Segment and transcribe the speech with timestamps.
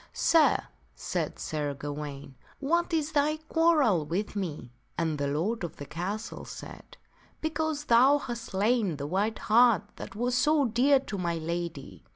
[0.31, 0.63] "Sir,"
[0.95, 2.33] said Sir Gawaine,"
[2.69, 6.97] what is thy quarrel with me?" And the lord of the castle said,"
[7.41, 12.03] Because thou hast slain the white hart that was so dear to my lady."